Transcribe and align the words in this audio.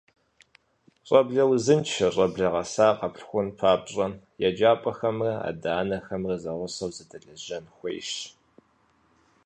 Щӏэблэ 1.07 1.43
узыншэ, 1.51 2.07
щӏэблэ 2.13 2.47
гъэса 2.53 2.87
къэгъэхъун 2.97 3.47
папщӏэ 3.57 4.05
еджапӏэхэмрэ 4.47 5.33
адэ-анэхэмрэ 5.49 6.35
зэгъусэу 6.41 6.91
зэдэлэжьэн 6.95 7.65
хуейщ. 7.75 8.11